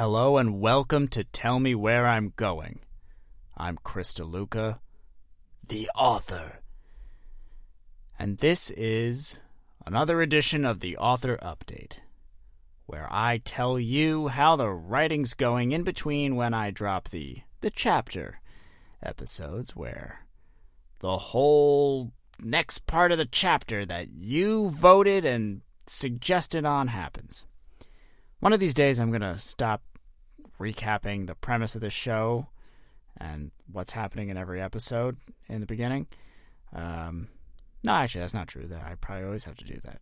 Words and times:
Hello 0.00 0.38
and 0.38 0.62
welcome 0.62 1.08
to 1.08 1.24
Tell 1.24 1.60
Me 1.60 1.74
Where 1.74 2.06
I'm 2.06 2.32
Going. 2.36 2.78
I'm 3.54 3.78
Chris 3.84 4.14
DeLuca, 4.14 4.78
the 5.68 5.90
author. 5.94 6.60
And 8.18 8.38
this 8.38 8.70
is 8.70 9.42
another 9.84 10.22
edition 10.22 10.64
of 10.64 10.80
the 10.80 10.96
Author 10.96 11.36
Update, 11.42 11.98
where 12.86 13.08
I 13.10 13.42
tell 13.44 13.78
you 13.78 14.28
how 14.28 14.56
the 14.56 14.70
writing's 14.70 15.34
going 15.34 15.72
in 15.72 15.82
between 15.82 16.34
when 16.34 16.54
I 16.54 16.70
drop 16.70 17.10
the, 17.10 17.42
the 17.60 17.68
chapter 17.68 18.40
episodes, 19.02 19.76
where 19.76 20.20
the 21.00 21.18
whole 21.18 22.10
next 22.40 22.86
part 22.86 23.12
of 23.12 23.18
the 23.18 23.26
chapter 23.26 23.84
that 23.84 24.08
you 24.08 24.68
voted 24.70 25.26
and 25.26 25.60
suggested 25.86 26.64
on 26.64 26.88
happens. 26.88 27.44
One 28.38 28.54
of 28.54 28.60
these 28.60 28.72
days, 28.72 28.98
I'm 28.98 29.10
going 29.10 29.20
to 29.20 29.36
stop 29.36 29.82
recapping 30.60 31.26
the 31.26 31.34
premise 31.34 31.74
of 31.74 31.80
the 31.80 31.90
show 31.90 32.48
and 33.16 33.50
what's 33.70 33.92
happening 33.92 34.28
in 34.28 34.36
every 34.36 34.60
episode 34.60 35.16
in 35.48 35.60
the 35.60 35.66
beginning. 35.66 36.06
Um, 36.72 37.28
no, 37.82 37.94
actually, 37.94 38.20
that's 38.20 38.34
not 38.34 38.48
true. 38.48 38.66
That 38.66 38.82
I 38.82 38.94
probably 39.00 39.24
always 39.24 39.44
have 39.44 39.56
to 39.56 39.64
do 39.64 39.80
that. 39.84 40.00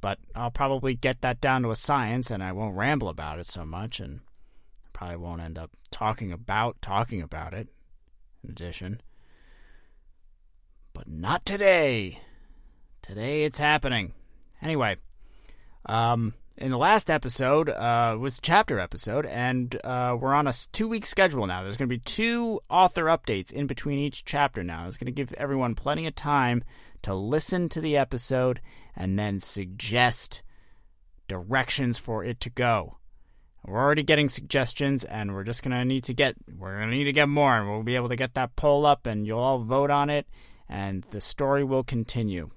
But 0.00 0.18
I'll 0.34 0.50
probably 0.50 0.94
get 0.94 1.20
that 1.22 1.40
down 1.40 1.62
to 1.62 1.70
a 1.70 1.76
science 1.76 2.30
and 2.30 2.42
I 2.42 2.52
won't 2.52 2.76
ramble 2.76 3.08
about 3.08 3.38
it 3.38 3.46
so 3.46 3.64
much 3.64 4.00
and 4.00 4.20
probably 4.92 5.16
won't 5.16 5.42
end 5.42 5.58
up 5.58 5.70
talking 5.90 6.32
about 6.32 6.80
talking 6.80 7.22
about 7.22 7.54
it 7.54 7.68
in 8.44 8.50
addition. 8.50 9.00
But 10.92 11.08
not 11.08 11.44
today. 11.44 12.20
Today 13.02 13.44
it's 13.44 13.58
happening. 13.58 14.14
Anyway, 14.62 14.96
um, 15.86 16.34
in 16.60 16.70
the 16.70 16.78
last 16.78 17.10
episode 17.10 17.70
uh, 17.70 18.16
was 18.20 18.38
a 18.38 18.42
chapter 18.42 18.78
episode, 18.78 19.24
and 19.24 19.74
uh, 19.82 20.16
we're 20.20 20.34
on 20.34 20.46
a 20.46 20.52
two 20.72 20.86
week 20.86 21.06
schedule 21.06 21.46
now. 21.46 21.62
There's 21.62 21.78
going 21.78 21.88
to 21.88 21.94
be 21.94 22.00
two 22.00 22.60
author 22.68 23.04
updates 23.04 23.52
in 23.52 23.66
between 23.66 23.98
each 23.98 24.24
chapter 24.24 24.62
now. 24.62 24.86
It's 24.86 24.98
going 24.98 25.06
to 25.06 25.12
give 25.12 25.32
everyone 25.34 25.74
plenty 25.74 26.06
of 26.06 26.14
time 26.14 26.62
to 27.02 27.14
listen 27.14 27.70
to 27.70 27.80
the 27.80 27.96
episode 27.96 28.60
and 28.94 29.18
then 29.18 29.40
suggest 29.40 30.42
directions 31.28 31.96
for 31.96 32.24
it 32.24 32.40
to 32.40 32.50
go. 32.50 32.98
We're 33.64 33.82
already 33.82 34.02
getting 34.02 34.28
suggestions, 34.28 35.04
and 35.04 35.32
we're 35.32 35.44
just 35.44 35.62
going 35.62 35.76
to 35.76 35.84
need 35.84 36.04
to 36.04 36.14
get 36.14 36.36
we're 36.58 36.76
going 36.76 36.90
to 36.90 36.96
need 36.96 37.04
to 37.04 37.12
get 37.12 37.28
more, 37.28 37.56
and 37.56 37.70
we'll 37.70 37.82
be 37.82 37.96
able 37.96 38.10
to 38.10 38.16
get 38.16 38.34
that 38.34 38.54
poll 38.56 38.84
up, 38.84 39.06
and 39.06 39.26
you'll 39.26 39.38
all 39.38 39.58
vote 39.60 39.90
on 39.90 40.10
it, 40.10 40.26
and 40.68 41.04
the 41.10 41.20
story 41.22 41.64
will 41.64 41.84
continue. 41.84 42.50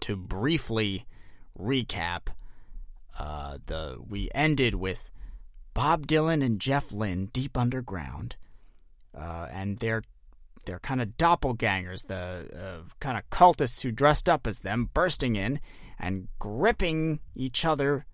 To 0.00 0.16
briefly 0.16 1.06
recap 1.58 2.28
uh, 3.20 3.58
the 3.66 3.98
we 4.08 4.30
ended 4.34 4.76
with 4.76 5.10
Bob 5.74 6.06
Dylan 6.06 6.42
and 6.42 6.58
Jeff 6.58 6.90
Lynne 6.90 7.26
deep 7.26 7.56
underground, 7.56 8.36
uh, 9.16 9.46
and 9.50 9.78
they're 9.78 10.02
they're 10.64 10.78
kind 10.78 11.02
of 11.02 11.16
doppelgangers, 11.18 12.06
the 12.06 12.48
uh, 12.54 12.88
kind 12.98 13.18
of 13.18 13.28
cultists 13.28 13.82
who 13.82 13.90
dressed 13.90 14.28
up 14.28 14.46
as 14.46 14.60
them, 14.60 14.88
bursting 14.94 15.36
in 15.36 15.60
and 15.98 16.28
gripping 16.38 17.20
each 17.34 17.64
other 17.66 18.06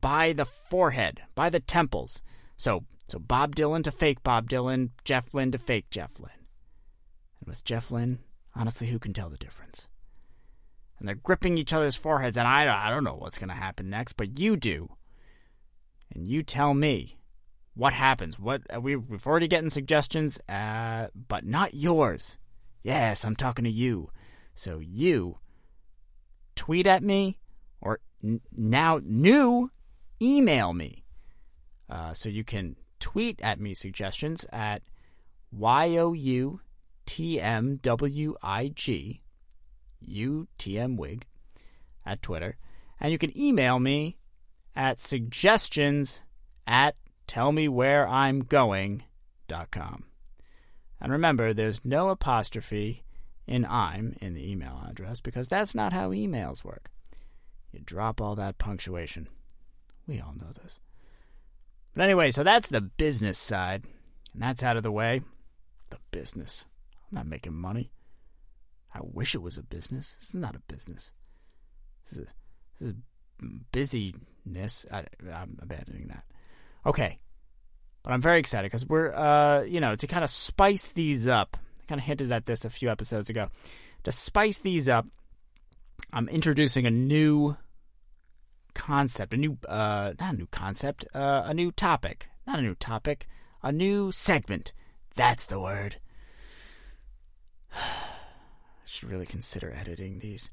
by 0.00 0.32
the 0.32 0.46
forehead, 0.46 1.20
by 1.34 1.50
the 1.50 1.60
temples. 1.60 2.22
So 2.56 2.84
so 3.08 3.18
Bob 3.18 3.54
Dylan 3.54 3.84
to 3.84 3.90
fake 3.90 4.22
Bob 4.22 4.48
Dylan, 4.48 4.90
Jeff 5.04 5.34
Lynne 5.34 5.52
to 5.52 5.58
fake 5.58 5.90
Jeff 5.90 6.18
Lynne. 6.18 6.46
And 7.40 7.48
with 7.48 7.62
Jeff 7.62 7.90
Lynne, 7.90 8.20
honestly, 8.54 8.86
who 8.86 8.98
can 8.98 9.12
tell 9.12 9.28
the 9.28 9.36
difference? 9.36 9.86
And 10.98 11.08
they're 11.08 11.14
gripping 11.14 11.58
each 11.58 11.72
other's 11.72 11.96
foreheads, 11.96 12.36
and 12.36 12.46
I, 12.46 12.86
I 12.86 12.90
don't 12.90 13.04
know 13.04 13.16
what's 13.16 13.38
going 13.38 13.48
to 13.48 13.54
happen 13.54 13.90
next, 13.90 14.14
but 14.14 14.38
you 14.38 14.56
do. 14.56 14.90
And 16.14 16.28
you 16.28 16.42
tell 16.42 16.74
me 16.74 17.18
what 17.74 17.92
happens. 17.92 18.38
What 18.38 18.62
uh, 18.74 18.80
we, 18.80 18.96
We've 18.96 19.26
already 19.26 19.48
getting 19.48 19.70
suggestions, 19.70 20.40
uh, 20.48 21.08
but 21.28 21.44
not 21.44 21.74
yours. 21.74 22.38
Yes, 22.82 23.24
I'm 23.24 23.36
talking 23.36 23.64
to 23.64 23.70
you. 23.70 24.10
So 24.54 24.78
you 24.78 25.38
tweet 26.54 26.86
at 26.86 27.02
me, 27.02 27.38
or 27.80 28.00
n- 28.22 28.40
now 28.52 29.00
new 29.02 29.70
email 30.22 30.72
me. 30.72 31.04
Uh, 31.90 32.14
so 32.14 32.28
you 32.28 32.44
can 32.44 32.76
tweet 33.00 33.40
at 33.42 33.60
me 33.60 33.74
suggestions 33.74 34.46
at 34.52 34.82
y 35.50 35.96
o 35.96 36.12
u 36.12 36.60
t 37.06 37.40
m 37.40 37.76
w 37.82 38.34
i 38.42 38.68
g 38.68 39.23
UTMWig 40.08 41.22
at 42.04 42.22
Twitter. 42.22 42.56
And 43.00 43.12
you 43.12 43.18
can 43.18 43.36
email 43.38 43.78
me 43.78 44.16
at 44.76 45.00
suggestions 45.00 46.22
at 46.66 46.96
tellmewhereimgoing.com. 47.28 50.04
And 51.00 51.12
remember, 51.12 51.52
there's 51.52 51.84
no 51.84 52.08
apostrophe 52.08 53.04
in 53.46 53.66
I'm 53.66 54.16
in 54.20 54.34
the 54.34 54.50
email 54.50 54.80
address 54.88 55.20
because 55.20 55.48
that's 55.48 55.74
not 55.74 55.92
how 55.92 56.10
emails 56.10 56.64
work. 56.64 56.90
You 57.72 57.80
drop 57.80 58.20
all 58.20 58.34
that 58.36 58.58
punctuation. 58.58 59.28
We 60.06 60.20
all 60.20 60.34
know 60.34 60.52
this. 60.62 60.78
But 61.94 62.04
anyway, 62.04 62.30
so 62.30 62.42
that's 62.42 62.68
the 62.68 62.80
business 62.80 63.38
side. 63.38 63.84
And 64.32 64.42
that's 64.42 64.62
out 64.62 64.76
of 64.76 64.82
the 64.82 64.92
way. 64.92 65.22
The 65.90 65.98
business. 66.10 66.64
I'm 67.10 67.16
not 67.16 67.26
making 67.26 67.54
money. 67.54 67.90
I 68.94 69.00
wish 69.02 69.34
it 69.34 69.42
was 69.42 69.58
a 69.58 69.62
business. 69.62 70.16
This 70.18 70.28
is 70.28 70.34
not 70.34 70.54
a 70.54 70.60
business. 70.72 71.10
This 72.08 72.18
is, 72.18 72.28
this 72.78 72.88
is 72.90 72.94
busyness. 73.72 74.86
I, 74.90 75.04
am 75.30 75.58
abandoning 75.60 76.06
that. 76.08 76.24
Okay. 76.86 77.18
But 78.04 78.12
I'm 78.12 78.22
very 78.22 78.38
excited 78.38 78.70
because 78.70 78.86
we're, 78.86 79.12
uh, 79.12 79.62
you 79.62 79.80
know, 79.80 79.96
to 79.96 80.06
kind 80.06 80.22
of 80.22 80.30
spice 80.30 80.90
these 80.90 81.26
up. 81.26 81.56
I 81.82 81.86
kind 81.86 82.00
of 82.00 82.06
hinted 82.06 82.30
at 82.30 82.46
this 82.46 82.64
a 82.64 82.70
few 82.70 82.90
episodes 82.90 83.28
ago. 83.28 83.48
To 84.04 84.12
spice 84.12 84.58
these 84.58 84.88
up, 84.88 85.06
I'm 86.12 86.28
introducing 86.28 86.86
a 86.86 86.90
new 86.90 87.56
concept, 88.74 89.32
a 89.32 89.36
new, 89.36 89.58
uh, 89.66 90.12
not 90.20 90.34
a 90.34 90.36
new 90.36 90.46
concept, 90.46 91.04
uh, 91.14 91.42
a 91.46 91.54
new 91.54 91.72
topic. 91.72 92.28
Not 92.46 92.58
a 92.58 92.62
new 92.62 92.74
topic, 92.74 93.26
a 93.62 93.72
new 93.72 94.12
segment. 94.12 94.74
That's 95.14 95.46
the 95.46 95.58
word 95.58 95.96
should 98.84 99.10
really 99.10 99.26
consider 99.26 99.72
editing 99.72 100.18
these. 100.18 100.50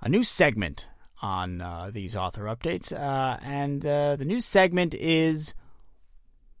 A 0.00 0.08
new 0.08 0.22
segment 0.22 0.88
on 1.20 1.60
uh, 1.60 1.90
these 1.92 2.14
author 2.14 2.44
updates, 2.44 2.92
uh, 2.92 3.38
and 3.42 3.84
uh, 3.84 4.16
the 4.16 4.24
new 4.24 4.40
segment 4.40 4.94
is 4.94 5.54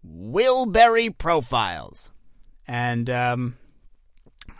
Wilbury 0.04 1.16
Profiles. 1.16 2.10
And 2.66 3.08
um, 3.08 3.56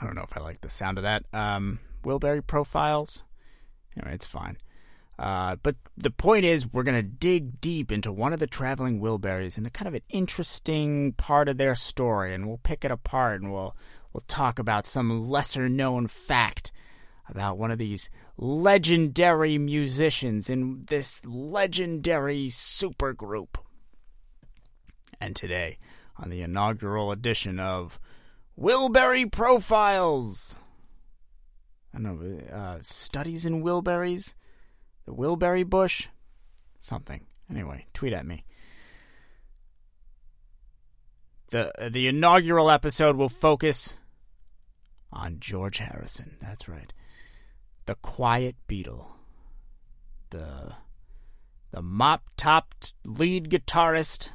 I 0.01 0.05
don't 0.05 0.15
know 0.15 0.23
if 0.23 0.37
I 0.37 0.41
like 0.41 0.61
the 0.61 0.71
sound 0.71 0.99
of 0.99 1.05
that. 1.05 1.25
Um, 1.33 1.81
Profiles? 2.47 3.25
Anyway, 3.97 4.15
it's 4.15 4.27
fine. 4.27 4.57
Uh, 5.19 5.57
but 5.63 5.75
the 5.97 6.11
point 6.11 6.45
is, 6.45 6.73
we're 6.73 6.85
going 6.85 6.97
to 6.97 7.03
dig 7.03 7.61
deep 7.61 7.91
into 7.91 8.13
one 8.13 8.33
of 8.33 8.39
the 8.39 8.47
traveling 8.47 9.01
Wilburys 9.01 9.59
and 9.59 9.67
a 9.67 9.71
kind 9.71 9.89
of 9.89 9.95
an 9.95 10.03
interesting 10.09 11.13
part 11.13 11.49
of 11.49 11.57
their 11.57 11.75
story, 11.75 12.33
and 12.35 12.47
we'll 12.47 12.59
pick 12.59 12.85
it 12.85 12.93
apart 12.93 13.41
and 13.41 13.53
we'll 13.53 13.75
we'll 14.13 14.23
talk 14.27 14.59
about 14.59 14.87
some 14.87 15.29
lesser 15.29 15.69
known 15.69 16.07
fact 16.07 16.73
about 17.29 17.59
one 17.59 17.71
of 17.71 17.79
these 17.79 18.11
legendary 18.37 19.59
musicians 19.59 20.49
in 20.49 20.85
this 20.87 21.25
legendary 21.25 22.47
supergroup. 22.47 23.57
And 25.21 25.35
today, 25.35 25.79
on 26.17 26.31
the 26.31 26.43
inaugural 26.43 27.13
edition 27.13 27.61
of 27.61 27.99
Wilbury 28.59 29.31
Profiles, 29.31 30.59
I 31.93 31.99
don't 31.99 32.21
know, 32.21 32.55
uh, 32.55 32.79
studies 32.83 33.47
in 33.47 33.63
Wilburys, 33.63 34.35
the 35.05 35.15
Wilbury 35.15 35.69
bush, 35.69 36.09
something. 36.79 37.27
Anyway, 37.51 37.87
tweet 37.95 38.13
at 38.13 38.27
me. 38.27 38.45
The 41.51 41.73
the 41.91 42.09
inaugural 42.09 42.71
episode 42.71 43.17
will 43.17 43.29
focus 43.29 43.97
on 45.13 45.41
George 45.41 45.79
Harrison. 45.79 46.37
That's 46.41 46.69
right. 46.69 46.93
The 47.87 47.95
Quiet 47.97 48.57
Beatle. 48.69 49.07
The 50.31 50.75
the 51.71 51.83
mop-topped 51.83 52.95
lead 53.05 53.51
guitarist 53.51 54.31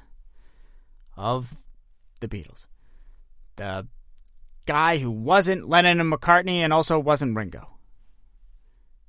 of 1.16 1.58
the 2.20 2.28
Beatles. 2.28 2.68
The 3.56 3.88
guy 4.66 4.98
who 4.98 5.12
wasn't 5.12 5.70
Lennon 5.70 6.00
and 6.00 6.12
McCartney 6.12 6.58
and 6.58 6.74
also 6.74 6.98
wasn't 6.98 7.36
Ringo. 7.36 7.78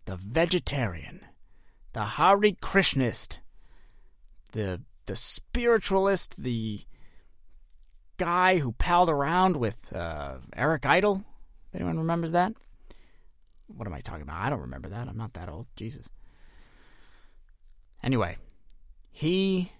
The 0.04 0.16
vegetarian. 0.16 1.20
The 1.94 2.04
Hare 2.04 2.36
Krishnist. 2.36 3.38
The 4.52 4.82
the 5.06 5.16
spiritualist, 5.16 6.42
the 6.42 6.84
guy 8.16 8.58
who 8.58 8.72
palled 8.72 9.08
around 9.08 9.56
with 9.56 9.92
uh, 9.94 10.38
Eric 10.56 10.86
Idle. 10.86 11.24
Anyone 11.74 11.98
remembers 11.98 12.32
that? 12.32 12.52
What 13.66 13.86
am 13.88 13.94
I 13.94 14.00
talking 14.00 14.22
about? 14.22 14.40
I 14.40 14.50
don't 14.50 14.60
remember 14.60 14.88
that. 14.90 15.08
I'm 15.08 15.16
not 15.16 15.34
that 15.34 15.48
old. 15.48 15.66
Jesus. 15.76 16.08
Anyway, 18.02 18.36
he 19.10 19.72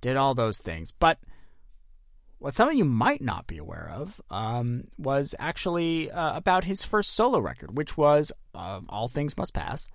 did 0.00 0.16
all 0.16 0.34
those 0.34 0.58
things. 0.58 0.92
But 0.92 1.18
what 2.38 2.54
some 2.54 2.68
of 2.68 2.74
you 2.74 2.84
might 2.84 3.20
not 3.22 3.46
be 3.46 3.58
aware 3.58 3.90
of 3.94 4.20
um, 4.30 4.84
was 4.98 5.34
actually 5.38 6.10
uh, 6.10 6.36
about 6.36 6.64
his 6.64 6.82
first 6.82 7.12
solo 7.14 7.38
record, 7.38 7.76
which 7.76 7.96
was 7.96 8.32
uh, 8.54 8.80
All 8.88 9.08
Things 9.08 9.36
Must 9.36 9.52
Pass, 9.52 9.86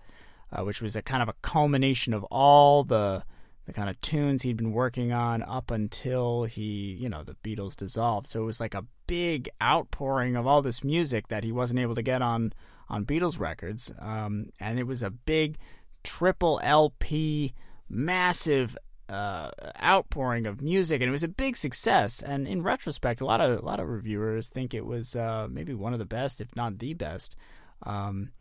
uh, 0.52 0.64
which 0.64 0.82
was 0.82 0.96
a 0.96 1.02
kind 1.02 1.24
of 1.24 1.30
a 1.30 1.36
culmination 1.42 2.14
of 2.14 2.24
all 2.26 2.84
the 2.84 3.24
the 3.66 3.74
kind 3.74 3.90
of 3.90 4.00
tunes 4.02 4.42
he'd 4.42 4.58
been 4.58 4.74
working 4.74 5.12
on 5.12 5.44
up 5.44 5.72
until 5.72 6.44
he, 6.44 6.98
you 7.00 7.10
know, 7.10 7.24
the 7.24 7.36
Beatles 7.44 7.76
dissolved. 7.76 8.28
So 8.28 8.42
it 8.42 8.46
was 8.46 8.60
like 8.60 8.74
a 8.74 8.86
big 9.08 9.50
outpouring 9.62 10.36
of 10.36 10.48
all 10.48 10.62
this 10.62 10.84
music 10.84 11.28
that 11.28 11.44
he 11.44 11.52
wasn't 11.52 11.80
able 11.80 11.96
to 11.96 12.02
get 12.02 12.22
on 12.22 12.54
on 12.90 13.06
Beatles 13.06 13.40
records, 13.40 13.94
um, 14.00 14.48
and 14.60 14.78
it 14.78 14.84
was 14.84 15.02
a 15.02 15.10
big 15.10 15.58
triple 16.04 16.60
LP, 16.62 17.54
massive 17.88 18.76
uh, 19.08 19.52
outpouring 19.82 20.46
of 20.46 20.62
music, 20.62 21.02
and 21.02 21.08
it 21.08 21.12
was 21.12 21.24
a 21.24 21.30
big 21.30 21.56
success. 21.56 22.22
And 22.22 22.48
in 22.48 22.64
retrospect, 22.64 23.22
a 23.22 23.26
lot 23.26 23.42
of 23.42 23.60
a 23.60 23.66
lot 23.66 23.80
of 23.80 23.88
reviewers 23.88 24.50
think 24.50 24.74
it 24.74 24.86
was 24.86 25.16
uh, 25.16 25.48
maybe 25.50 25.74
one 25.74 25.94
of 25.94 26.00
the 26.00 26.06
best, 26.06 26.42
if 26.42 26.54
not 26.56 26.80
the 26.80 26.94
best, 26.94 27.36
um, 27.84 28.32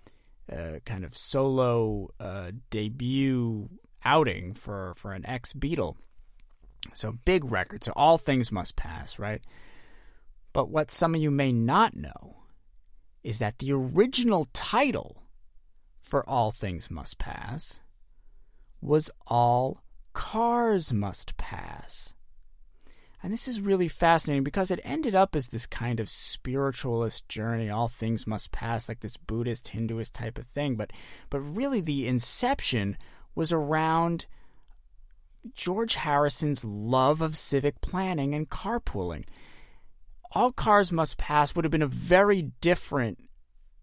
uh, 0.51 0.81
kind 0.85 1.05
of 1.05 1.17
solo 1.17 2.11
uh, 2.19 2.51
debut 2.71 3.69
outing 4.05 4.55
for 4.55 4.95
for 4.97 5.13
an 5.13 5.27
ex 5.27 5.53
Beatle. 5.53 5.97
So 6.95 7.19
big 7.25 7.51
record. 7.51 7.85
So 7.85 7.93
all 7.95 8.19
things 8.19 8.51
must 8.51 8.77
pass, 8.77 9.19
right? 9.19 9.43
But 10.53 10.71
what 10.71 10.91
some 10.91 11.15
of 11.15 11.21
you 11.21 11.31
may 11.31 11.53
not 11.53 11.95
know 11.95 12.37
is 13.23 13.39
that 13.39 13.59
the 13.59 13.73
original 13.73 14.49
title 14.53 15.23
for 16.01 16.29
All 16.29 16.51
Things 16.51 16.91
Must 16.91 17.19
Pass 17.19 17.81
was 18.81 19.11
All 19.27 19.83
Cars 20.13 20.93
Must 20.93 21.37
Pass. 21.37 22.15
And 23.23 23.33
this 23.33 23.47
is 23.47 23.61
really 23.61 23.89
fascinating 23.89 24.45
because 24.45 24.71
it 24.71 24.81
ended 24.83 25.15
up 25.15 25.37
as 25.37 25.49
this 25.49 25.67
kind 25.67 26.01
of 26.01 26.09
spiritualist 26.09 27.29
journey, 27.29 27.69
all 27.69 27.87
things 27.87 28.27
must 28.27 28.51
pass, 28.51 28.89
like 28.89 29.01
this 29.01 29.19
Buddhist, 29.19 29.73
Hinduist 29.75 30.13
type 30.13 30.39
of 30.39 30.47
thing. 30.47 30.75
But 30.75 30.91
but 31.29 31.41
really 31.41 31.83
the 31.83 32.07
inception 32.07 32.97
was 33.35 33.53
around 33.53 34.27
George 35.55 35.95
Harrison's 35.95 36.65
love 36.65 37.21
of 37.21 37.37
civic 37.37 37.81
planning 37.81 38.35
and 38.35 38.49
carpooling. 38.49 39.25
All 40.33 40.53
Cars 40.53 40.93
Must 40.93 41.17
Pass 41.19 41.55
would 41.55 41.65
have 41.65 41.73
been 41.73 41.83
a 41.83 41.87
very 41.87 42.51
different 42.61 43.19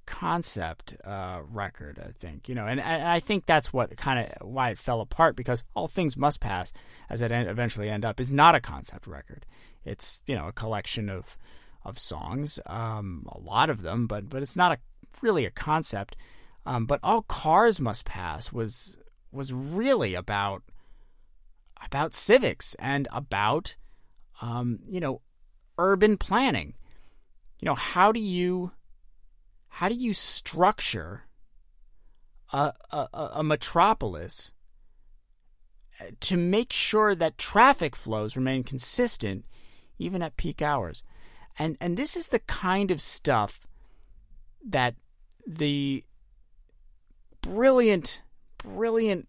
concept 0.05 0.95
uh, 1.03 1.41
record, 1.49 1.99
I 1.99 2.11
think. 2.11 2.47
You 2.47 2.55
know, 2.55 2.65
and, 2.65 2.79
and 2.79 3.03
I 3.03 3.19
think 3.19 3.45
that's 3.45 3.73
what 3.73 3.95
kind 3.97 4.19
of 4.19 4.47
why 4.47 4.71
it 4.71 4.79
fell 4.79 5.01
apart 5.01 5.35
because 5.35 5.63
All 5.75 5.88
Things 5.88 6.17
Must 6.17 6.39
Pass, 6.39 6.73
as 7.09 7.21
it 7.21 7.31
eventually 7.31 7.89
end 7.89 8.05
up, 8.05 8.19
is 8.19 8.31
not 8.31 8.55
a 8.55 8.61
concept 8.61 9.05
record. 9.05 9.45
It's 9.85 10.21
you 10.25 10.35
know 10.35 10.47
a 10.47 10.53
collection 10.53 11.09
of 11.09 11.38
of 11.83 11.99
songs, 11.99 12.59
um, 12.65 13.27
a 13.31 13.39
lot 13.39 13.69
of 13.69 13.81
them, 13.81 14.07
but 14.07 14.29
but 14.29 14.41
it's 14.41 14.55
not 14.55 14.71
a 14.71 14.77
really 15.21 15.45
a 15.45 15.51
concept. 15.51 16.15
Um, 16.65 16.85
but 16.85 16.99
All 17.03 17.21
Cars 17.21 17.79
Must 17.79 18.03
Pass 18.05 18.51
was 18.51 18.97
was 19.31 19.53
really 19.53 20.13
about 20.15 20.63
about 21.83 22.15
civics 22.15 22.75
and 22.79 23.07
about 23.12 23.75
um, 24.41 24.79
you 24.88 25.00
know 25.00 25.21
urban 25.77 26.18
planning. 26.18 26.74
You 27.59 27.65
know, 27.68 27.75
how 27.75 28.12
do 28.12 28.19
you 28.19 28.71
how 29.68 29.89
do 29.89 29.95
you 29.95 30.13
structure 30.13 31.24
a, 32.51 32.74
a, 32.91 33.07
a 33.35 33.44
metropolis 33.44 34.53
to 36.19 36.38
make 36.38 36.71
sure 36.71 37.15
that 37.15 37.38
traffic 37.38 37.95
flows 37.95 38.35
remain 38.35 38.63
consistent 38.63 39.45
even 40.00 40.21
at 40.21 40.38
peak 40.38 40.62
hours? 40.62 41.03
And 41.59 41.77
and 41.81 41.97
this 41.97 42.15
is 42.15 42.27
the 42.27 42.39
kind 42.39 42.91
of 42.91 43.01
stuff 43.01 43.68
that 44.68 44.95
the 45.45 46.03
brilliant 47.41 48.21
brilliant 48.68 49.28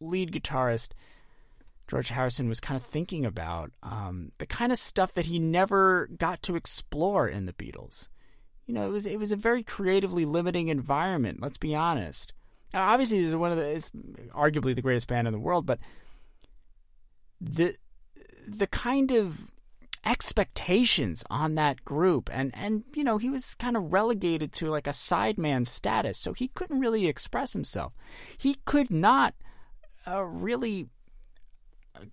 lead 0.00 0.32
guitarist 0.32 0.90
George 1.88 2.08
Harrison 2.08 2.48
was 2.48 2.60
kind 2.60 2.76
of 2.76 2.84
thinking 2.84 3.24
about 3.24 3.70
um, 3.82 4.32
the 4.38 4.46
kind 4.46 4.72
of 4.72 4.78
stuff 4.78 5.14
that 5.14 5.26
he 5.26 5.38
never 5.38 6.08
got 6.18 6.42
to 6.42 6.56
explore 6.56 7.28
in 7.28 7.46
the 7.46 7.52
Beatles. 7.52 8.08
You 8.66 8.74
know, 8.74 8.86
it 8.86 8.90
was 8.90 9.06
it 9.06 9.18
was 9.18 9.30
a 9.30 9.36
very 9.36 9.62
creatively 9.62 10.24
limiting 10.24 10.68
environment. 10.68 11.40
Let's 11.40 11.58
be 11.58 11.74
honest. 11.74 12.32
Now, 12.74 12.88
obviously, 12.88 13.20
this 13.20 13.28
is 13.28 13.36
one 13.36 13.52
of 13.52 13.58
the 13.58 13.68
is 13.68 13.90
arguably 14.34 14.74
the 14.74 14.82
greatest 14.82 15.06
band 15.06 15.28
in 15.28 15.32
the 15.32 15.38
world, 15.38 15.66
but 15.66 15.78
the 17.40 17.76
the 18.48 18.66
kind 18.66 19.12
of 19.12 19.52
expectations 20.06 21.24
on 21.28 21.56
that 21.56 21.84
group 21.84 22.30
and 22.32 22.52
and 22.54 22.84
you 22.94 23.02
know 23.02 23.18
he 23.18 23.28
was 23.28 23.56
kind 23.56 23.76
of 23.76 23.92
relegated 23.92 24.52
to 24.52 24.70
like 24.70 24.86
a 24.86 24.90
sideman 24.90 25.66
status 25.66 26.16
so 26.16 26.32
he 26.32 26.46
couldn't 26.48 26.78
really 26.78 27.08
express 27.08 27.52
himself 27.52 27.92
he 28.38 28.54
could 28.64 28.88
not 28.88 29.34
uh, 30.06 30.22
really 30.22 30.88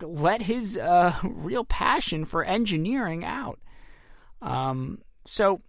let 0.02 0.42
his 0.42 0.76
uh, 0.76 1.14
real 1.22 1.64
passion 1.64 2.24
for 2.24 2.44
engineering 2.44 3.24
out. 3.24 3.60
Um, 4.42 5.02
so 5.24 5.62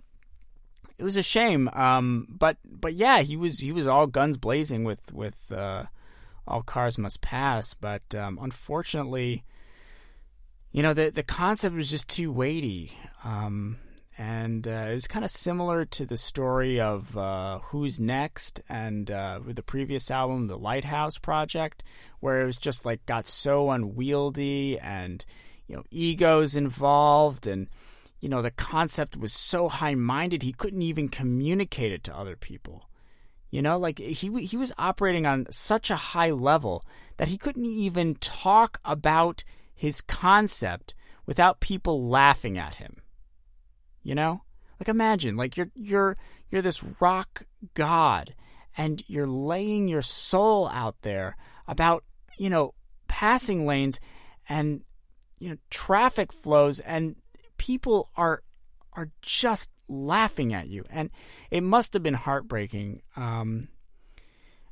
it 0.97 1.03
was 1.03 1.17
a 1.17 1.23
shame. 1.23 1.69
Um, 1.69 2.27
but 2.29 2.57
but 2.65 2.93
yeah, 2.93 3.19
he 3.19 3.35
was 3.35 3.59
he 3.59 3.71
was 3.71 3.87
all 3.87 4.07
guns 4.07 4.37
blazing 4.37 4.83
with 4.83 5.13
with 5.13 5.51
uh, 5.51 5.85
all 6.47 6.61
cars 6.61 6.97
must 6.97 7.21
pass. 7.21 7.73
But 7.73 8.15
um, 8.15 8.39
unfortunately, 8.41 9.43
you 10.75 10.83
know 10.83 10.93
the 10.93 11.09
the 11.09 11.23
concept 11.23 11.73
was 11.73 11.89
just 11.89 12.09
too 12.09 12.33
weighty. 12.33 12.91
Um, 13.23 13.77
and 14.17 14.67
uh, 14.67 14.87
it 14.89 14.93
was 14.93 15.07
kind 15.07 15.23
of 15.23 15.31
similar 15.31 15.85
to 15.85 16.05
the 16.05 16.17
story 16.17 16.81
of 16.81 17.17
uh, 17.17 17.59
Who's 17.59 17.97
Next 17.97 18.61
and 18.67 19.09
uh, 19.09 19.39
with 19.45 19.55
the 19.55 19.63
previous 19.63 20.11
album, 20.11 20.47
The 20.47 20.59
Lifehouse 20.59 21.21
Project, 21.21 21.81
where 22.19 22.41
it 22.41 22.45
was 22.45 22.57
just 22.57 22.85
like 22.85 23.05
got 23.05 23.25
so 23.25 23.71
unwieldy 23.71 24.77
and 24.77 25.23
you 25.67 25.77
know 25.77 25.83
egos 25.91 26.57
involved 26.57 27.47
and 27.47 27.67
you 28.19 28.27
know 28.27 28.41
the 28.41 28.51
concept 28.51 29.15
was 29.15 29.31
so 29.31 29.69
high-minded 29.69 30.43
he 30.43 30.51
couldn't 30.51 30.81
even 30.81 31.07
communicate 31.07 31.93
it 31.93 32.03
to 32.03 32.15
other 32.15 32.35
people. 32.35 32.89
You 33.49 33.61
know, 33.61 33.77
like 33.77 33.99
he 33.99 34.45
he 34.45 34.57
was 34.57 34.73
operating 34.77 35.25
on 35.25 35.47
such 35.51 35.89
a 35.89 35.95
high 35.95 36.31
level 36.31 36.83
that 37.15 37.29
he 37.29 37.37
couldn't 37.37 37.65
even 37.65 38.15
talk 38.15 38.81
about 38.83 39.45
his 39.75 40.01
concept 40.01 40.95
without 41.25 41.59
people 41.59 42.07
laughing 42.07 42.57
at 42.57 42.75
him 42.75 43.01
you 44.05 44.15
know? 44.15 44.43
Like 44.79 44.87
imagine, 44.87 45.35
like 45.35 45.57
you're 45.57 45.71
you're 45.73 46.15
you're 46.49 46.61
this 46.61 46.83
rock 47.01 47.43
god 47.73 48.35
and 48.77 49.03
you're 49.07 49.27
laying 49.27 49.87
your 49.87 50.01
soul 50.01 50.69
out 50.69 50.95
there 51.01 51.35
about, 51.67 52.03
you 52.37 52.49
know, 52.49 52.73
passing 53.07 53.65
lanes 53.65 53.99
and 54.47 54.83
you 55.39 55.49
know, 55.49 55.57
traffic 55.69 56.31
flows 56.31 56.79
and 56.79 57.15
people 57.57 58.09
are 58.15 58.43
are 58.93 59.09
just 59.21 59.71
laughing 59.89 60.53
at 60.53 60.67
you 60.67 60.83
and 60.89 61.09
it 61.51 61.61
must 61.61 61.93
have 61.93 62.03
been 62.03 62.13
heartbreaking 62.13 63.01
um, 63.15 63.67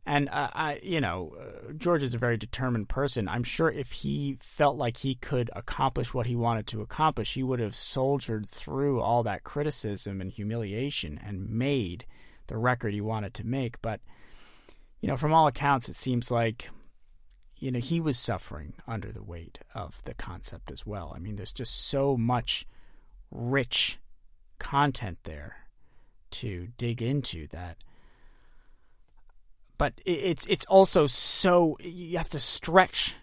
and 0.05 0.27
uh, 0.29 0.49
I, 0.53 0.79
you 0.83 0.99
know, 0.99 1.35
uh, 1.39 1.73
George 1.73 2.03
is 2.03 2.13
a 2.13 2.17
very 2.17 2.35
determined 2.35 2.89
person. 2.89 3.29
I'm 3.29 3.43
sure 3.43 3.69
if 3.69 3.91
he 3.91 4.37
felt 4.41 4.77
like 4.77 4.97
he 4.97 5.15
could 5.15 5.49
accomplish 5.55 6.13
what 6.13 6.25
he 6.25 6.35
wanted 6.35 6.67
to 6.67 6.81
accomplish, 6.81 7.33
he 7.33 7.43
would 7.43 7.59
have 7.59 7.75
soldiered 7.75 8.47
through 8.47 8.99
all 8.99 9.23
that 9.23 9.43
criticism 9.43 10.19
and 10.19 10.29
humiliation 10.29 11.19
and 11.25 11.49
made 11.49 12.05
the 12.47 12.57
record 12.57 12.93
he 12.93 13.01
wanted 13.01 13.33
to 13.35 13.47
make. 13.47 13.81
But, 13.81 14.01
you 14.99 15.07
know, 15.07 15.15
from 15.15 15.33
all 15.33 15.47
accounts, 15.47 15.87
it 15.87 15.95
seems 15.95 16.29
like, 16.29 16.69
you 17.57 17.71
know, 17.71 17.79
he 17.79 18.01
was 18.01 18.19
suffering 18.19 18.73
under 18.85 19.09
the 19.09 19.23
weight 19.23 19.59
of 19.73 20.03
the 20.03 20.13
concept 20.13 20.69
as 20.69 20.85
well. 20.85 21.13
I 21.15 21.19
mean, 21.19 21.37
there's 21.37 21.53
just 21.53 21.87
so 21.87 22.17
much 22.17 22.65
rich 23.31 23.99
content 24.59 25.19
there 25.23 25.55
to 26.31 26.67
dig 26.77 27.01
into 27.01 27.47
that 27.47 27.77
but 29.83 29.99
it's 30.05 30.45
it's 30.45 30.63
also 30.67 31.07
so 31.07 31.75
you 31.81 32.17
have 32.17 32.29
to 32.29 32.39
stretch 32.39 33.17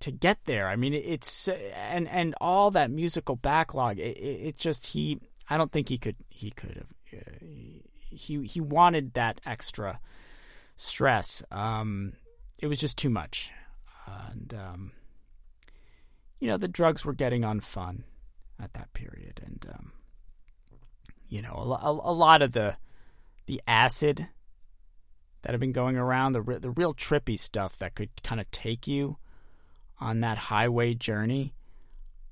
to 0.00 0.10
get 0.10 0.36
there. 0.44 0.68
I 0.68 0.76
mean, 0.76 0.92
it's 0.92 1.48
and 1.48 2.06
and 2.06 2.34
all 2.38 2.70
that 2.72 2.90
musical 2.90 3.34
backlog. 3.34 3.98
It, 3.98 4.18
it 4.18 4.58
just 4.58 4.88
he. 4.88 5.20
I 5.48 5.56
don't 5.56 5.72
think 5.72 5.88
he 5.88 5.96
could. 5.96 6.16
He 6.28 6.50
could 6.50 6.76
have. 6.76 7.18
Uh, 7.18 7.46
he 8.10 8.42
he 8.44 8.60
wanted 8.60 9.14
that 9.14 9.40
extra 9.46 10.00
stress. 10.76 11.42
Um, 11.50 12.12
it 12.58 12.66
was 12.66 12.78
just 12.78 12.98
too 12.98 13.08
much, 13.08 13.50
and 14.30 14.52
um, 14.52 14.92
you 16.40 16.46
know 16.46 16.58
the 16.58 16.68
drugs 16.68 17.06
were 17.06 17.14
getting 17.14 17.42
on 17.42 17.60
fun 17.60 18.04
at 18.62 18.74
that 18.74 18.92
period, 18.92 19.40
and 19.42 19.64
um, 19.72 19.92
you 21.26 21.40
know 21.40 21.54
a, 21.54 21.86
a, 21.86 21.90
a 21.90 22.12
lot 22.12 22.42
of 22.42 22.52
the 22.52 22.76
the 23.46 23.62
acid 23.66 24.28
that 25.44 25.52
have 25.52 25.60
been 25.60 25.72
going 25.72 25.96
around, 25.96 26.32
the 26.32 26.42
the 26.58 26.70
real 26.70 26.94
trippy 26.94 27.38
stuff 27.38 27.76
that 27.78 27.94
could 27.94 28.10
kind 28.22 28.40
of 28.40 28.50
take 28.50 28.88
you 28.88 29.18
on 30.00 30.20
that 30.20 30.38
highway 30.38 30.94
journey 30.94 31.54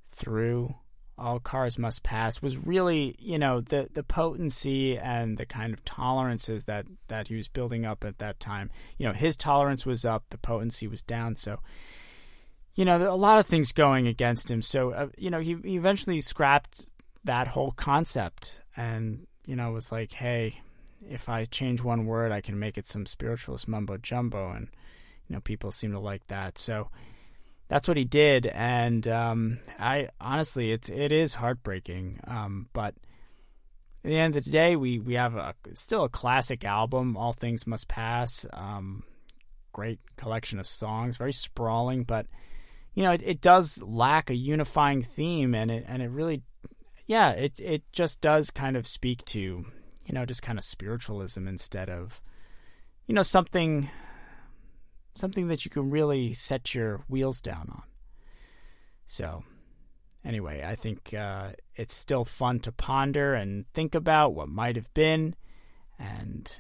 through 0.07 0.75
all 1.19 1.39
cars 1.39 1.79
must 1.79 2.03
pass 2.03 2.41
was 2.41 2.57
really 2.57 3.15
you 3.19 3.39
know 3.39 3.61
the 3.61 3.89
the 3.93 4.03
potency 4.03 4.99
and 4.99 5.37
the 5.37 5.45
kind 5.45 5.75
of 5.75 5.85
tolerances 5.85 6.65
that 6.65 6.87
that 7.09 7.29
he 7.29 7.37
was 7.37 7.49
building 7.49 7.85
up 7.85 8.03
at 8.03 8.19
that 8.19 8.41
time. 8.41 8.71
You 8.97 9.07
know 9.07 9.13
his 9.13 9.37
tolerance 9.37 9.85
was 9.85 10.05
up 10.05 10.25
the 10.31 10.39
potency 10.39 10.87
was 10.89 11.03
down 11.03 11.37
so 11.37 11.61
you 12.75 12.87
know 12.87 13.13
a 13.13 13.15
lot 13.15 13.39
of 13.39 13.47
things 13.47 13.73
going 13.73 14.07
against 14.07 14.51
him. 14.51 14.63
So 14.63 14.93
uh, 14.93 15.09
you 15.19 15.31
know 15.31 15.41
he, 15.41 15.59
he 15.63 15.77
eventually 15.77 16.23
scrapped 16.23 16.87
that 17.25 17.49
whole 17.49 17.73
concept 17.73 18.63
and 18.75 19.27
you 19.47 19.55
know 19.55 19.71
was 19.71 19.93
like 19.93 20.13
hey 20.13 20.63
if 21.09 21.29
i 21.29 21.45
change 21.45 21.83
one 21.83 22.07
word 22.07 22.33
i 22.33 22.41
can 22.41 22.59
make 22.59 22.79
it 22.79 22.87
some 22.87 23.07
spiritualist 23.07 23.69
mumbo 23.69 23.97
jumbo 23.97 24.51
and 24.51 24.69
you 25.29 25.35
know 25.35 25.41
people 25.41 25.71
seem 25.71 25.93
to 25.93 25.99
like 25.99 26.27
that 26.29 26.59
so 26.59 26.89
that's 27.73 27.89
what 27.89 27.97
he 27.97 28.05
did, 28.05 28.45
and 28.49 29.09
um, 29.09 29.59
I 29.79 30.09
honestly, 30.21 30.73
it's 30.73 30.91
it 30.91 31.11
is 31.11 31.33
heartbreaking. 31.33 32.21
Um, 32.27 32.69
but 32.75 32.95
at 34.05 34.11
the 34.11 34.19
end 34.19 34.37
of 34.37 34.45
the 34.45 34.51
day, 34.51 34.77
we 34.77 34.99
we 34.99 35.15
have 35.15 35.37
a 35.37 35.55
still 35.73 36.05
a 36.05 36.11
classic 36.11 36.67
album. 36.67 37.17
All 37.17 37.33
things 37.33 37.67
must 37.67 37.89
pass. 37.89 38.45
Um, 38.53 39.05
great 39.73 40.01
collection 40.19 40.59
of 40.59 40.67
songs, 40.67 41.17
very 41.17 41.33
sprawling, 41.33 42.05
but 42.05 42.27
you 42.93 43.05
know 43.05 43.13
it, 43.13 43.23
it 43.25 43.41
does 43.41 43.83
lack 43.83 44.29
a 44.29 44.35
unifying 44.35 45.03
theme, 45.03 45.55
and 45.55 45.71
it 45.71 45.87
and 45.89 46.03
it 46.03 46.11
really, 46.11 46.43
yeah, 47.07 47.31
it 47.31 47.59
it 47.59 47.85
just 47.91 48.21
does 48.21 48.51
kind 48.51 48.77
of 48.77 48.87
speak 48.87 49.25
to 49.25 49.65
you 50.07 50.15
know 50.15 50.25
just 50.25 50.43
kind 50.43 50.59
of 50.59 50.65
spiritualism 50.65 51.47
instead 51.47 51.89
of 51.89 52.21
you 53.07 53.15
know 53.15 53.23
something 53.23 53.89
something 55.15 55.49
that 55.49 55.65
you 55.65 55.71
can 55.71 55.91
really 55.91 56.33
set 56.35 56.75
your 56.75 57.05
wheels 57.09 57.41
down 57.41 57.69
on. 57.71 57.83
So, 59.07 59.45
anyway, 60.25 60.65
I 60.67 60.75
think 60.75 61.13
uh, 61.15 61.51
it's 61.77 61.95
still 61.95 62.25
fun 62.25 62.61
to 62.61 62.73
ponder 62.73 63.35
and 63.35 63.67
think 63.75 63.95
about 63.95 64.35
what 64.35 64.49
might 64.49 64.77
have 64.77 64.93
been. 64.95 65.35
And, 65.99 66.51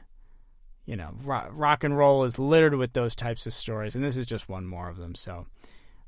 you 0.84 0.96
know, 0.96 1.14
rock, 1.25 1.49
rock 1.52 1.84
and 1.84 1.96
roll 1.96 2.25
is 2.25 2.38
littered 2.38 2.75
with 2.75 2.92
those 2.92 3.14
types 3.14 3.46
of 3.46 3.54
stories. 3.54 3.94
And 3.94 4.04
this 4.04 4.16
is 4.16 4.26
just 4.26 4.49
one 4.49 4.66
more 4.66 4.88
of 4.88 4.99
them. 4.99 5.14
So, 5.14 5.46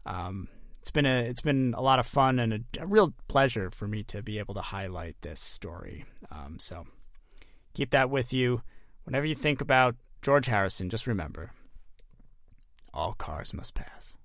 um, 0.05 0.49
it's 0.81 0.91
been 0.91 1.07
a 1.07 1.23
it's 1.23 1.41
been 1.41 1.73
a 1.75 1.81
lot 1.81 1.99
of 1.99 2.07
fun 2.07 2.39
and 2.39 2.53
a, 2.53 2.83
a, 2.83 2.87
real 2.87 3.15
pleasure 3.27 3.71
for 3.71 3.89
me 3.89 4.03
to 4.03 4.23
be 4.23 4.39
able 4.39 4.53
to 4.53 4.61
highlight 4.61 5.17
this 5.23 5.41
story. 5.41 6.05
Um, 6.31 6.59
so 6.61 6.85
keep 7.75 7.91
that 7.91 8.11
with 8.11 8.33
you 8.33 8.63
whenever 9.05 9.27
you 9.27 9.35
think 9.35 9.61
about 9.61 9.97
George 10.23 10.47
Harrison. 10.47 10.89
Just 10.89 11.07
remember 11.07 11.53
all 12.95 13.13
cars 13.13 13.53
must 13.53 13.75
pass. 13.75 14.17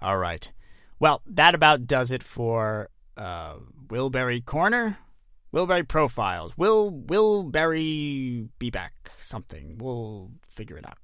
All 0.00 0.18
right. 0.18 0.52
Well, 1.00 1.22
that 1.26 1.54
about 1.54 1.86
does 1.86 2.12
it 2.12 2.22
for 2.22 2.90
uh, 3.16 3.56
Corner. 4.44 4.98
Wilbury 5.54 5.88
Profiles. 5.88 6.56
Will 6.58 6.92
Wilbury 6.92 8.48
be 8.58 8.70
back? 8.70 9.10
Something. 9.18 9.78
We'll 9.78 10.30
figure 10.48 10.76
it 10.76 10.84
out. 10.86 10.98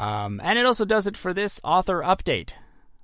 Um, 0.00 0.40
and 0.44 0.58
it 0.58 0.66
also 0.66 0.84
does 0.84 1.08
it 1.08 1.16
for 1.16 1.34
this 1.34 1.60
author 1.64 2.02
update. 2.02 2.52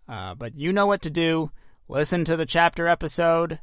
Uh, 0.09 0.35
but 0.35 0.55
you 0.55 0.73
know 0.73 0.87
what 0.87 1.03
to 1.03 1.11
do. 1.11 1.51
Listen 1.89 2.25
to 2.25 2.37
the 2.37 2.47
chapter 2.47 2.87
episode. 2.87 3.59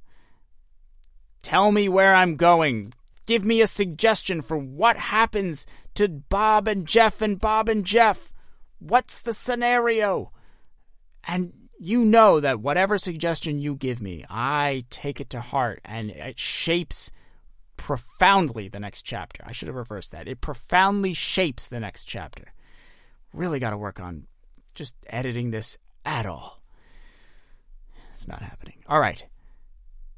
Tell 1.42 1.72
me 1.72 1.88
where 1.88 2.14
I'm 2.14 2.36
going. 2.36 2.94
Give 3.26 3.46
me 3.46 3.62
a 3.62 3.68
suggestion 3.68 4.42
for 4.42 4.58
what 4.58 4.98
happens 4.98 5.68
to 5.96 6.08
Bob 6.08 6.68
and 6.68 6.88
Jeff 6.88 7.22
and 7.22 7.40
Bob 7.40 7.70
and 7.70 7.86
Jeff. 7.86 8.32
What's 8.80 9.22
the 9.22 9.34
scenario? 9.34 10.32
And 11.26 11.54
you 11.80 12.04
know 12.04 12.40
that 12.40 12.60
whatever 12.60 12.98
suggestion 12.98 13.60
you 13.60 13.76
give 13.76 14.02
me, 14.02 14.26
I 14.30 14.86
take 14.90 15.20
it 15.20 15.30
to 15.32 15.42
heart 15.42 15.82
and 15.86 16.10
it 16.10 16.40
shapes 16.40 17.12
profoundly 17.78 18.68
the 18.68 18.80
next 18.80 19.02
chapter. 19.02 19.44
I 19.46 19.52
should 19.52 19.68
have 19.68 19.76
reversed 19.76 20.12
that. 20.12 20.28
It 20.28 20.42
profoundly 20.42 21.14
shapes 21.14 21.68
the 21.68 21.80
next 21.80 22.06
chapter. 22.06 22.54
Really 23.34 23.60
got 23.60 23.72
to 23.72 23.78
work 23.78 24.00
on 24.00 24.28
just 24.76 24.96
editing 25.08 25.52
this 25.52 25.78
at 26.06 26.26
all. 26.26 26.62
It's 28.14 28.28
not 28.28 28.42
happening. 28.42 28.84
All 28.88 29.00
right. 29.00 29.26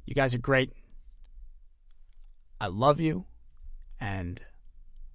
You 0.06 0.14
guys 0.14 0.36
are 0.36 0.40
great. 0.40 0.74
I 2.60 2.68
love 2.68 3.00
you, 3.00 3.26
and 4.00 4.42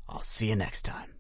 I'll 0.09 0.21
see 0.21 0.49
you 0.49 0.57
next 0.57 0.83
time. 0.83 1.15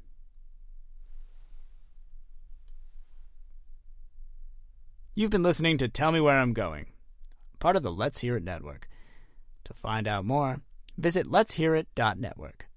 You've 5.15 5.31
been 5.31 5.43
listening 5.43 5.79
to 5.79 5.89
Tell 5.89 6.13
Me 6.13 6.21
Where 6.21 6.39
I'm 6.39 6.53
Going, 6.53 6.87
part 7.59 7.75
of 7.75 7.83
the 7.83 7.91
Let's 7.91 8.21
Hear 8.21 8.37
It 8.37 8.45
Network. 8.45 8.89
To 9.65 9.75
find 9.75 10.07
out 10.07 10.25
more, 10.25 10.61
visit 10.97 11.27
letshearit.network. 11.27 12.68